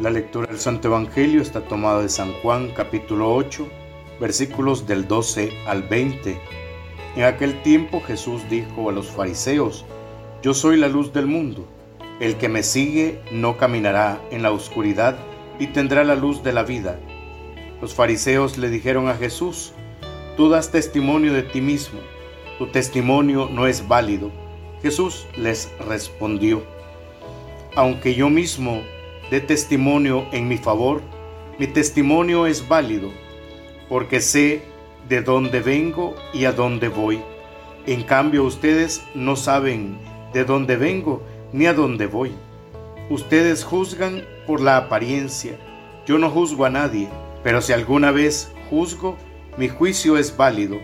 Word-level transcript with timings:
La 0.00 0.08
lectura 0.08 0.46
del 0.46 0.58
Santo 0.58 0.88
Evangelio 0.88 1.42
está 1.42 1.60
tomada 1.60 2.00
de 2.00 2.08
San 2.08 2.32
Juan 2.40 2.70
capítulo 2.74 3.34
8, 3.34 3.68
versículos 4.18 4.86
del 4.86 5.06
12 5.06 5.52
al 5.66 5.82
20. 5.82 6.40
En 7.16 7.24
aquel 7.24 7.60
tiempo 7.60 8.00
Jesús 8.00 8.40
dijo 8.48 8.88
a 8.88 8.92
los 8.94 9.08
fariseos, 9.08 9.84
Yo 10.42 10.54
soy 10.54 10.78
la 10.78 10.88
luz 10.88 11.12
del 11.12 11.26
mundo. 11.26 11.68
El 12.18 12.38
que 12.38 12.48
me 12.48 12.62
sigue 12.62 13.20
no 13.30 13.58
caminará 13.58 14.18
en 14.30 14.42
la 14.42 14.52
oscuridad 14.52 15.18
y 15.58 15.66
tendrá 15.66 16.02
la 16.02 16.14
luz 16.14 16.42
de 16.42 16.54
la 16.54 16.62
vida. 16.62 16.98
Los 17.82 17.92
fariseos 17.92 18.56
le 18.56 18.70
dijeron 18.70 19.06
a 19.08 19.16
Jesús, 19.16 19.74
Tú 20.34 20.48
das 20.48 20.70
testimonio 20.70 21.34
de 21.34 21.42
ti 21.42 21.60
mismo, 21.60 22.00
tu 22.56 22.68
testimonio 22.68 23.50
no 23.52 23.66
es 23.66 23.86
válido. 23.86 24.30
Jesús 24.80 25.26
les 25.36 25.70
respondió, 25.86 26.62
Aunque 27.76 28.14
yo 28.14 28.30
mismo 28.30 28.80
de 29.30 29.40
testimonio 29.40 30.26
en 30.32 30.48
mi 30.48 30.58
favor, 30.58 31.02
mi 31.58 31.68
testimonio 31.68 32.46
es 32.46 32.66
válido, 32.66 33.10
porque 33.88 34.20
sé 34.20 34.62
de 35.08 35.22
dónde 35.22 35.60
vengo 35.60 36.16
y 36.34 36.46
a 36.46 36.52
dónde 36.52 36.88
voy. 36.88 37.20
En 37.86 38.02
cambio, 38.02 38.44
ustedes 38.44 39.02
no 39.14 39.36
saben 39.36 39.98
de 40.32 40.44
dónde 40.44 40.76
vengo 40.76 41.22
ni 41.52 41.66
a 41.66 41.74
dónde 41.74 42.06
voy. 42.06 42.32
Ustedes 43.08 43.64
juzgan 43.64 44.24
por 44.46 44.60
la 44.60 44.76
apariencia. 44.76 45.58
Yo 46.06 46.18
no 46.18 46.28
juzgo 46.28 46.64
a 46.64 46.70
nadie, 46.70 47.08
pero 47.44 47.60
si 47.60 47.72
alguna 47.72 48.10
vez 48.10 48.52
juzgo, 48.68 49.16
mi 49.56 49.68
juicio 49.68 50.18
es 50.18 50.36
válido, 50.36 50.78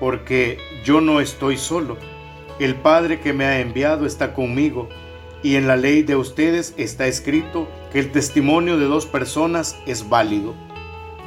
porque 0.00 0.58
yo 0.84 1.00
no 1.00 1.20
estoy 1.20 1.58
solo. 1.58 1.96
El 2.58 2.74
Padre 2.74 3.20
que 3.20 3.32
me 3.32 3.44
ha 3.44 3.60
enviado 3.60 4.06
está 4.06 4.34
conmigo 4.34 4.88
y 5.42 5.56
en 5.56 5.66
la 5.66 5.76
ley 5.76 6.02
de 6.02 6.16
ustedes 6.16 6.74
está 6.76 7.06
escrito 7.06 7.68
que 7.92 7.98
el 7.98 8.12
testimonio 8.12 8.78
de 8.78 8.86
dos 8.86 9.06
personas 9.06 9.76
es 9.86 10.08
válido. 10.08 10.54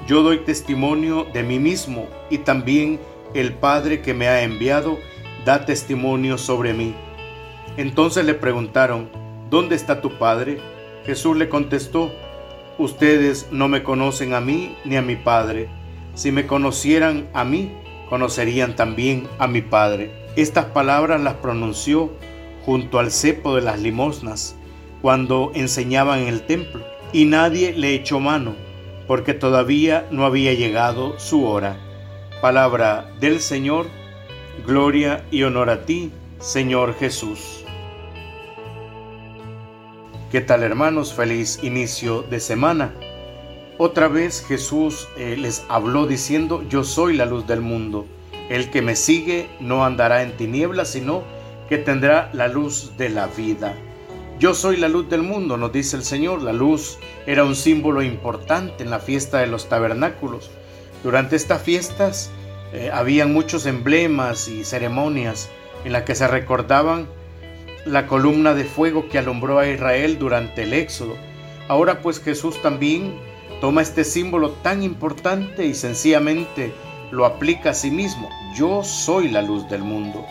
Yo 0.08 0.24
doy 0.24 0.40
testimonio 0.40 1.26
de 1.34 1.44
mí 1.44 1.60
mismo 1.60 2.08
y 2.30 2.40
también 2.40 3.00
el 3.34 3.54
Padre 3.54 4.02
que 4.02 4.14
me 4.14 4.28
ha 4.28 4.44
enviado 4.44 4.98
da 5.46 5.66
testimonio 5.66 6.38
sobre 6.38 6.74
mí. 6.74 6.96
Entonces 7.78 8.26
le 8.26 8.34
preguntaron, 8.34 9.10
¿dónde 9.50 9.76
está 9.76 10.02
tu 10.02 10.18
Padre? 10.18 10.60
Jesús 11.06 11.36
le 11.36 11.50
contestó, 11.50 12.12
ustedes 12.78 13.48
no 13.52 13.68
me 13.68 13.84
conocen 13.84 14.34
a 14.34 14.42
mí 14.42 14.76
ni 14.86 14.96
a 14.96 15.02
mi 15.02 15.16
Padre. 15.16 15.70
Si 16.14 16.32
me 16.32 16.48
conocieran 16.48 17.28
a 17.34 17.44
mí, 17.44 17.74
conocerían 18.10 18.76
también 18.76 19.28
a 19.38 19.48
mi 19.48 19.62
Padre. 19.62 20.12
Estas 20.36 20.66
palabras 20.66 21.20
las 21.22 21.36
pronunció 21.36 22.12
junto 22.66 23.00
al 23.00 23.12
cepo 23.12 23.56
de 23.56 23.62
las 23.62 23.80
limosnas 23.80 24.56
cuando 25.02 25.52
enseñaba 25.54 26.20
en 26.20 26.28
el 26.28 26.42
templo, 26.42 26.84
y 27.14 27.26
nadie 27.26 27.74
le 27.74 27.94
echó 27.94 28.20
mano, 28.20 28.56
porque 29.08 29.36
todavía 29.36 30.08
no 30.10 30.26
había 30.26 30.54
llegado 30.54 31.20
su 31.20 31.46
hora. 31.46 31.78
Palabra 32.42 33.12
del 33.20 33.40
Señor, 33.40 33.86
gloria 34.66 35.24
y 35.30 35.44
honor 35.44 35.70
a 35.70 35.86
ti, 35.86 36.12
Señor 36.40 36.96
Jesús. 36.96 37.64
¿Qué 40.32 40.42
tal 40.42 40.64
hermanos? 40.64 41.14
Feliz 41.14 41.60
inicio 41.62 42.24
de 42.24 42.40
semana. 42.40 42.94
Otra 43.78 44.08
vez 44.08 44.44
Jesús 44.48 45.08
eh, 45.18 45.36
les 45.38 45.64
habló 45.70 46.08
diciendo, 46.08 46.64
yo 46.68 46.84
soy 46.84 47.16
la 47.16 47.26
luz 47.26 47.46
del 47.46 47.62
mundo. 47.62 48.08
El 48.50 48.72
que 48.72 48.82
me 48.82 48.96
sigue 48.96 49.50
no 49.60 49.86
andará 49.86 50.24
en 50.24 50.36
tinieblas, 50.36 50.90
sino 50.90 51.24
que 51.70 51.78
tendrá 51.78 52.30
la 52.34 52.48
luz 52.48 52.94
de 52.98 53.10
la 53.10 53.28
vida. 53.28 53.76
Yo 54.38 54.54
soy 54.54 54.78
la 54.78 54.90
luz 54.90 55.10
del 55.10 55.22
mundo, 55.22 55.56
nos 55.56 55.72
dice 55.72 55.96
el 55.96 56.04
Señor. 56.04 56.42
La 56.42 56.52
luz 56.52 57.00
era 57.26 57.46
un 57.46 57.56
símbolo 57.56 58.02
importante 58.02 58.84
en 58.84 58.90
la 58.90 59.00
fiesta 59.00 59.40
de 59.40 59.48
los 59.48 59.70
tabernáculos. 59.70 60.52
Durante 61.04 61.36
estas 61.36 61.62
fiestas 61.62 62.32
eh, 62.74 62.90
habían 62.94 63.32
muchos 63.32 63.66
emblemas 63.66 64.48
y 64.48 64.66
ceremonias 64.66 65.50
en 65.86 65.94
las 65.94 66.04
que 66.04 66.16
se 66.16 66.28
recordaban 66.28 67.08
la 67.86 68.08
columna 68.08 68.54
de 68.54 68.66
fuego 68.66 69.08
que 69.08 69.20
alumbró 69.20 69.60
a 69.60 69.68
Israel 69.70 70.20
durante 70.20 70.64
el 70.64 70.74
Éxodo. 70.74 71.16
Ahora 71.70 72.02
pues 72.02 72.20
Jesús 72.20 72.62
también 72.62 73.14
toma 73.62 73.82
este 73.82 74.04
símbolo 74.04 74.52
tan 74.52 74.84
importante 74.84 75.66
y 75.66 75.74
sencillamente 75.74 76.74
lo 77.12 77.26
aplica 77.26 77.70
a 77.70 77.74
sí 77.74 77.90
mismo. 77.90 78.30
Yo 78.58 78.84
soy 78.84 79.30
la 79.30 79.42
luz 79.42 79.70
del 79.70 79.82
mundo. 79.82 80.26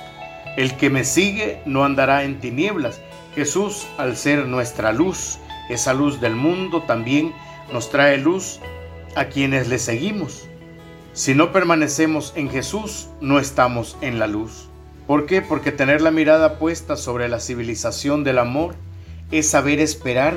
El 0.56 0.76
que 0.76 0.90
me 0.90 1.04
sigue 1.04 1.60
no 1.66 1.84
andará 1.84 2.24
en 2.24 2.40
tinieblas. 2.40 3.00
Jesús, 3.34 3.86
al 3.98 4.16
ser 4.16 4.46
nuestra 4.46 4.92
luz, 4.92 5.38
esa 5.68 5.94
luz 5.94 6.20
del 6.20 6.36
mundo, 6.36 6.82
también 6.82 7.32
nos 7.72 7.90
trae 7.90 8.18
luz 8.18 8.60
a 9.16 9.26
quienes 9.26 9.68
le 9.68 9.78
seguimos. 9.78 10.48
Si 11.12 11.34
no 11.34 11.52
permanecemos 11.52 12.32
en 12.36 12.50
Jesús, 12.50 13.08
no 13.20 13.38
estamos 13.38 13.96
en 14.00 14.18
la 14.18 14.26
luz. 14.26 14.68
¿Por 15.06 15.26
qué? 15.26 15.42
Porque 15.42 15.70
tener 15.70 16.00
la 16.00 16.10
mirada 16.10 16.58
puesta 16.58 16.96
sobre 16.96 17.28
la 17.28 17.40
civilización 17.40 18.24
del 18.24 18.38
amor 18.38 18.74
es 19.30 19.48
saber 19.48 19.80
esperar 19.80 20.34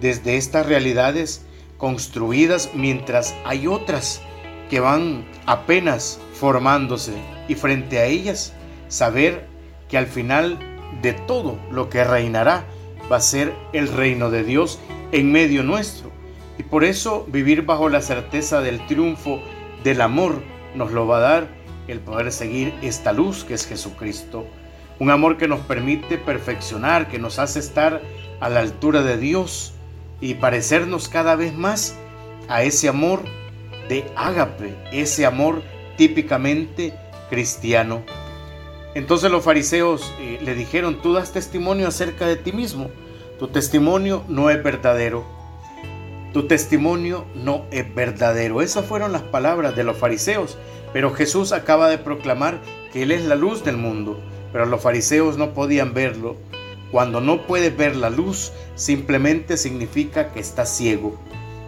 desde 0.00 0.36
estas 0.36 0.66
realidades 0.66 1.44
construidas 1.76 2.70
mientras 2.74 3.34
hay 3.44 3.66
otras 3.66 4.20
que 4.68 4.80
van 4.80 5.26
apenas 5.46 6.20
formándose 6.34 7.12
y 7.48 7.54
frente 7.54 7.98
a 7.98 8.04
ellas 8.04 8.52
saber 8.88 9.47
que 9.88 9.98
al 9.98 10.06
final 10.06 10.58
de 11.02 11.12
todo 11.12 11.58
lo 11.70 11.88
que 11.88 12.04
reinará 12.04 12.64
va 13.10 13.16
a 13.16 13.20
ser 13.20 13.54
el 13.72 13.88
reino 13.88 14.30
de 14.30 14.44
Dios 14.44 14.78
en 15.12 15.32
medio 15.32 15.62
nuestro. 15.62 16.10
Y 16.58 16.62
por 16.64 16.84
eso 16.84 17.26
vivir 17.28 17.62
bajo 17.62 17.88
la 17.88 18.00
certeza 18.00 18.60
del 18.60 18.84
triunfo 18.86 19.40
del 19.84 20.00
amor 20.00 20.42
nos 20.74 20.92
lo 20.92 21.06
va 21.06 21.18
a 21.18 21.20
dar 21.20 21.48
el 21.86 22.00
poder 22.00 22.32
seguir 22.32 22.74
esta 22.82 23.12
luz 23.12 23.44
que 23.44 23.54
es 23.54 23.66
Jesucristo. 23.66 24.46
Un 24.98 25.10
amor 25.10 25.36
que 25.36 25.48
nos 25.48 25.60
permite 25.60 26.18
perfeccionar, 26.18 27.08
que 27.08 27.18
nos 27.18 27.38
hace 27.38 27.60
estar 27.60 28.02
a 28.40 28.48
la 28.48 28.60
altura 28.60 29.02
de 29.02 29.16
Dios 29.16 29.72
y 30.20 30.34
parecernos 30.34 31.08
cada 31.08 31.36
vez 31.36 31.54
más 31.54 31.96
a 32.48 32.62
ese 32.62 32.88
amor 32.88 33.22
de 33.88 34.04
ágape, 34.16 34.74
ese 34.92 35.24
amor 35.24 35.62
típicamente 35.96 36.92
cristiano. 37.30 38.02
Entonces 38.98 39.30
los 39.30 39.44
fariseos 39.44 40.12
eh, 40.18 40.40
le 40.42 40.56
dijeron, 40.56 41.00
tú 41.00 41.12
das 41.12 41.30
testimonio 41.30 41.86
acerca 41.86 42.26
de 42.26 42.34
ti 42.34 42.50
mismo, 42.50 42.90
tu 43.38 43.46
testimonio 43.46 44.24
no 44.26 44.50
es 44.50 44.60
verdadero, 44.60 45.24
tu 46.32 46.48
testimonio 46.48 47.24
no 47.32 47.64
es 47.70 47.94
verdadero. 47.94 48.60
Esas 48.60 48.86
fueron 48.86 49.12
las 49.12 49.22
palabras 49.22 49.76
de 49.76 49.84
los 49.84 49.96
fariseos, 49.96 50.58
pero 50.92 51.14
Jesús 51.14 51.52
acaba 51.52 51.88
de 51.88 51.98
proclamar 51.98 52.60
que 52.92 53.04
Él 53.04 53.12
es 53.12 53.24
la 53.24 53.36
luz 53.36 53.62
del 53.62 53.76
mundo, 53.76 54.18
pero 54.52 54.66
los 54.66 54.82
fariseos 54.82 55.38
no 55.38 55.54
podían 55.54 55.94
verlo. 55.94 56.34
Cuando 56.90 57.20
no 57.20 57.46
puedes 57.46 57.76
ver 57.76 57.94
la 57.94 58.10
luz, 58.10 58.50
simplemente 58.74 59.56
significa 59.58 60.32
que 60.32 60.40
estás 60.40 60.76
ciego. 60.76 61.16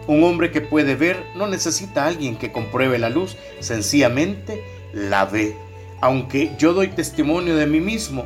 Un 0.05 0.21
hombre 0.25 0.51
que 0.51 0.59
puede 0.59 0.95
ver 0.95 1.23
no 1.37 1.47
necesita 1.47 2.03
a 2.03 2.07
alguien 2.07 2.35
que 2.35 2.51
compruebe 2.51 2.99
la 2.99 3.09
luz, 3.09 3.37
sencillamente 3.61 4.61
la 4.91 5.23
ve 5.23 5.55
aunque 6.01 6.51
yo 6.57 6.73
doy 6.73 6.87
testimonio 6.87 7.55
de 7.55 7.67
mí 7.67 7.79
mismo, 7.79 8.25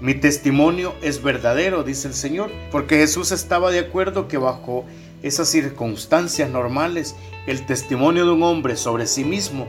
mi 0.00 0.14
testimonio 0.14 0.94
es 1.02 1.22
verdadero, 1.22 1.84
dice 1.84 2.08
el 2.08 2.14
Señor, 2.14 2.50
porque 2.72 2.96
Jesús 2.96 3.32
estaba 3.32 3.70
de 3.70 3.80
acuerdo 3.80 4.28
que 4.28 4.38
bajo 4.38 4.86
esas 5.22 5.48
circunstancias 5.48 6.48
normales 6.48 7.14
el 7.46 7.66
testimonio 7.66 8.24
de 8.24 8.32
un 8.32 8.42
hombre 8.42 8.76
sobre 8.76 9.06
sí 9.06 9.24
mismo 9.24 9.68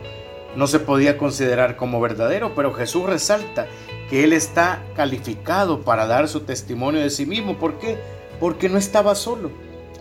no 0.56 0.68
se 0.68 0.80
podía 0.80 1.18
considerar 1.18 1.76
como 1.76 2.00
verdadero, 2.00 2.56
pero 2.56 2.74
Jesús 2.74 3.04
resalta 3.06 3.68
que 4.10 4.24
Él 4.24 4.34
está 4.34 4.84
calificado 4.96 5.82
para 5.82 6.06
dar 6.06 6.28
su 6.28 6.42
testimonio 6.42 7.02
de 7.02 7.10
sí 7.10 7.26
mismo. 7.26 7.58
¿Por 7.58 7.80
qué? 7.80 7.98
Porque 8.40 8.70
no 8.70 8.78
estaba 8.78 9.16
solo, 9.16 9.52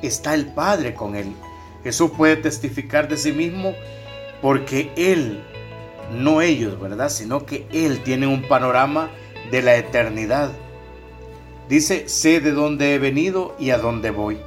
está 0.03 0.35
el 0.35 0.46
Padre 0.46 0.94
con 0.94 1.17
Él. 1.17 1.32
Jesús 1.85 2.11
puede 2.17 2.37
testificar 2.37 3.08
de 3.08 3.17
sí 3.17 3.32
mismo 3.32 3.75
porque 4.43 4.91
Él 4.96 5.43
no 6.12 6.43
ellos, 6.43 6.81
¿verdad? 6.81 7.09
Sino 7.09 7.47
que 7.47 7.67
Él 7.73 8.03
tiene 8.03 8.27
un 8.27 8.43
panorama 8.49 9.11
de 9.51 9.62
la 9.62 9.77
eternidad. 9.77 10.51
Dice, 11.69 12.09
sé 12.09 12.41
de 12.41 12.53
dónde 12.53 12.95
he 12.95 12.99
venido 12.99 13.55
y 13.59 13.71
a 13.71 13.79
dónde 13.79 14.11
voy. 14.11 14.39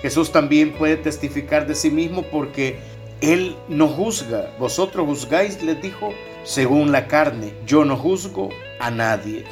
Jesús 0.00 0.30
también 0.30 0.72
puede 0.72 0.96
testificar 0.96 1.66
de 1.66 1.74
sí 1.74 1.90
mismo 1.90 2.22
porque 2.22 2.78
Él 3.20 3.56
no 3.68 3.88
juzga. 3.88 4.54
Vosotros 4.58 5.06
juzgáis, 5.06 5.62
les 5.62 5.82
dijo, 5.82 6.12
según 6.44 6.92
la 6.92 7.08
carne. 7.08 7.52
Yo 7.66 7.84
no 7.84 7.96
juzgo 7.96 8.50
a 8.78 8.90
nadie. 8.90 9.44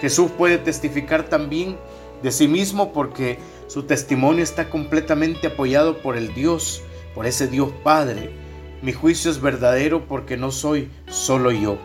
Jesús 0.00 0.30
puede 0.30 0.56
testificar 0.56 1.24
también 1.24 1.76
de 2.22 2.32
sí 2.32 2.48
mismo 2.48 2.92
porque 2.92 3.38
su 3.66 3.82
testimonio 3.82 4.42
está 4.42 4.70
completamente 4.70 5.48
apoyado 5.48 5.98
por 5.98 6.16
el 6.16 6.34
Dios, 6.34 6.82
por 7.14 7.26
ese 7.26 7.46
Dios 7.46 7.70
Padre 7.82 8.30
mi 8.82 8.92
juicio 8.92 9.30
es 9.30 9.40
verdadero 9.40 10.06
porque 10.06 10.36
no 10.36 10.50
soy 10.50 10.90
solo 11.08 11.50
yo. 11.50 11.78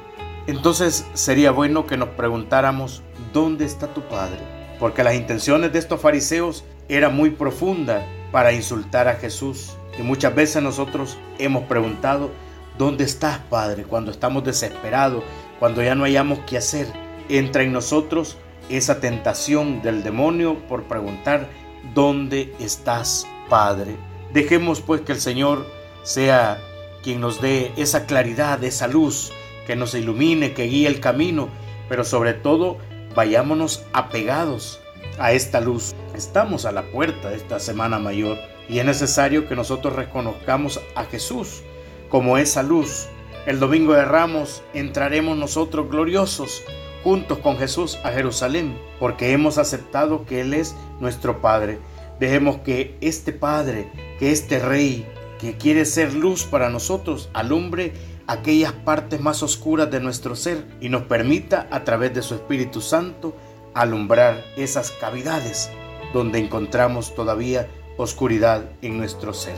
Entonces 0.48 1.06
sería 1.14 1.52
bueno 1.52 1.88
que 1.88 1.98
nos 1.98 2.10
preguntáramos, 2.10 3.02
¿dónde 3.34 3.66
está 3.66 3.94
tu 3.94 4.02
Padre? 4.02 4.40
Porque 4.80 5.04
las 5.04 5.16
intenciones 5.16 5.74
de 5.74 5.80
estos 5.80 6.00
fariseos 6.00 6.64
eran 6.88 7.16
muy 7.16 7.32
profundas 7.32 8.04
para 8.32 8.54
insultar 8.54 9.08
a 9.08 9.16
Jesús. 9.16 9.76
Y 9.98 10.04
muchas 10.04 10.36
veces 10.36 10.62
nosotros 10.62 11.18
hemos 11.40 11.64
preguntado, 11.64 12.30
¿dónde 12.78 13.04
estás, 13.06 13.40
Padre? 13.50 13.84
Cuando 13.84 14.12
estamos 14.12 14.44
desesperados, 14.44 15.24
cuando 15.60 15.82
ya 15.82 15.96
no 15.96 16.04
hayamos 16.04 16.40
qué 16.48 16.58
hacer. 16.58 16.88
Entra 17.28 17.64
en 17.64 17.74
nosotros 17.74 18.38
esa 18.70 19.00
tentación 19.00 19.82
del 19.82 20.04
demonio 20.04 20.60
por 20.68 20.84
preguntar, 20.84 21.50
¿dónde 21.94 22.54
estás, 22.60 23.28
Padre? 23.50 23.96
Dejemos 24.34 24.82
pues 24.82 25.02
que 25.02 25.14
el 25.14 25.22
Señor 25.22 25.66
sea 26.04 26.60
quien 27.06 27.22
nos 27.22 27.40
dé 27.40 27.72
esa 27.78 28.08
claridad, 28.08 28.64
esa 28.64 28.88
luz, 28.88 29.32
que 29.68 29.76
nos 29.76 29.94
ilumine, 29.94 30.56
que 30.56 30.64
guíe 30.64 30.88
el 30.88 31.00
camino, 31.00 31.50
pero 31.88 32.04
sobre 32.04 32.34
todo 32.34 32.80
vayámonos 33.14 33.86
apegados 33.94 34.80
a 35.20 35.32
esta 35.32 35.62
luz. 35.62 35.94
Estamos 36.16 36.66
a 36.66 36.72
la 36.72 36.82
puerta 36.82 37.30
de 37.30 37.36
esta 37.36 37.60
Semana 37.60 38.00
Mayor 38.00 38.40
y 38.68 38.80
es 38.80 38.86
necesario 38.86 39.48
que 39.48 39.56
nosotros 39.56 39.96
reconozcamos 39.96 40.82
a 40.96 41.04
Jesús 41.04 41.62
como 42.10 42.40
esa 42.40 42.64
luz. 42.64 43.06
El 43.46 43.60
domingo 43.60 43.94
de 43.94 44.04
Ramos 44.04 44.64
entraremos 44.74 45.38
nosotros 45.38 45.88
gloriosos 45.88 46.64
juntos 47.04 47.38
con 47.38 47.60
Jesús 47.60 48.00
a 48.04 48.10
Jerusalén 48.10 48.80
porque 49.00 49.32
hemos 49.32 49.60
aceptado 49.60 50.26
que 50.26 50.42
Él 50.42 50.56
es 50.56 50.76
nuestro 51.00 51.40
Padre. 51.40 51.78
Dejemos 52.20 52.58
que 52.62 52.98
este 53.00 53.32
Padre, 53.32 53.92
que 54.18 54.32
este 54.32 54.58
Rey, 54.58 55.06
que 55.40 55.58
quiere 55.58 55.86
ser 55.86 56.14
luz 56.14 56.44
para 56.44 56.70
nosotros, 56.70 57.30
alumbre 57.34 57.94
aquellas 58.28 58.74
partes 58.74 59.22
más 59.22 59.44
oscuras 59.44 59.92
de 59.92 60.00
nuestro 60.00 60.36
ser 60.36 60.66
y 60.82 60.90
nos 60.90 61.04
permita 61.04 61.68
a 61.72 61.84
través 61.84 62.14
de 62.14 62.22
su 62.22 62.36
Espíritu 62.36 62.82
Santo 62.82 63.36
alumbrar 63.74 64.44
esas 64.56 64.92
cavidades 64.92 65.70
donde 66.14 66.40
encontramos 66.40 67.14
todavía 67.14 67.68
oscuridad 67.98 68.70
en 68.82 68.98
nuestro 68.98 69.34
ser. 69.34 69.56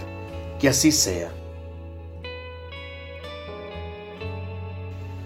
Que 0.59 0.69
así 0.69 0.91
sea. 0.91 1.31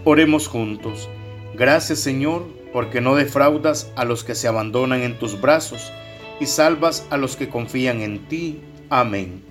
Oremos 0.04 0.48
juntos. 0.48 1.10
Gracias 1.54 2.00
Señor, 2.00 2.48
porque 2.74 3.02
no 3.02 3.16
defraudas 3.16 3.92
a 3.96 4.06
los 4.06 4.24
que 4.24 4.36
se 4.36 4.48
abandonan 4.48 5.02
en 5.02 5.20
tus 5.20 5.40
brazos 5.40 5.92
y 6.40 6.48
salvas 6.48 7.06
a 7.10 7.18
los 7.18 7.36
que 7.36 7.50
confían 7.50 8.02
en 8.02 8.28
ti. 8.28 8.62
Amén. 8.90 9.51